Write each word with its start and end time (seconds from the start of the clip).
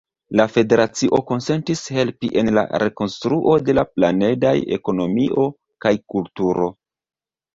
La 0.39 0.45
federacio 0.51 1.17
konsentis 1.31 1.83
helpi 1.97 2.29
en 2.43 2.49
la 2.57 2.63
rekonstruo 2.83 3.53
de 3.67 3.75
la 3.79 3.85
planedaj 3.97 4.55
ekonomio 4.79 5.47
kaj 5.87 5.93
kulturo. 6.15 6.71